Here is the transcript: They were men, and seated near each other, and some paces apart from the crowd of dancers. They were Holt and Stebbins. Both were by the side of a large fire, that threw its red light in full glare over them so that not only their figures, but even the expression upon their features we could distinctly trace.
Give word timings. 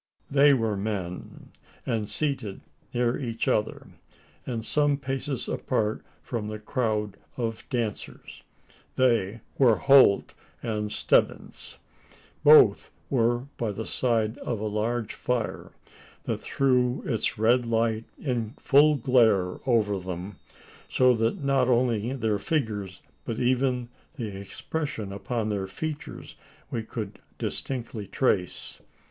They 0.31 0.51
were 0.55 0.75
men, 0.75 1.51
and 1.85 2.09
seated 2.09 2.61
near 2.91 3.19
each 3.19 3.47
other, 3.47 3.85
and 4.47 4.65
some 4.65 4.97
paces 4.97 5.47
apart 5.47 6.01
from 6.23 6.47
the 6.47 6.57
crowd 6.57 7.17
of 7.37 7.63
dancers. 7.69 8.41
They 8.95 9.41
were 9.59 9.75
Holt 9.75 10.33
and 10.63 10.91
Stebbins. 10.91 11.77
Both 12.43 12.89
were 13.11 13.41
by 13.57 13.71
the 13.73 13.85
side 13.85 14.39
of 14.39 14.59
a 14.59 14.65
large 14.65 15.13
fire, 15.13 15.71
that 16.23 16.39
threw 16.41 17.03
its 17.03 17.37
red 17.37 17.67
light 17.67 18.05
in 18.17 18.55
full 18.57 18.95
glare 18.95 19.57
over 19.67 19.99
them 19.99 20.37
so 20.89 21.13
that 21.13 21.43
not 21.43 21.67
only 21.67 22.15
their 22.15 22.39
figures, 22.39 23.03
but 23.23 23.37
even 23.39 23.87
the 24.15 24.35
expression 24.35 25.13
upon 25.13 25.49
their 25.49 25.67
features 25.67 26.35
we 26.71 26.81
could 26.81 27.19
distinctly 27.37 28.07
trace. 28.07 28.81